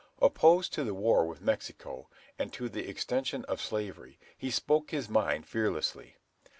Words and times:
Opposed 0.19 0.73
to 0.73 0.83
the 0.83 0.95
war 0.95 1.27
with 1.27 1.41
Mexico, 1.41 2.09
and 2.39 2.51
to 2.53 2.69
the 2.69 2.89
extension 2.89 3.45
of 3.45 3.61
slavery, 3.61 4.17
he 4.35 4.49
spoke 4.49 4.89
his 4.89 5.07
mind 5.09 5.45
fearlessly. 5.45 6.15